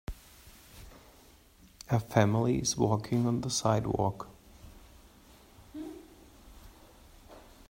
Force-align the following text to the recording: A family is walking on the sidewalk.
A 1.89 1.99
family 1.99 2.57
is 2.57 2.75
walking 2.75 3.27
on 3.27 3.41
the 3.41 3.51
sidewalk. 3.51 4.29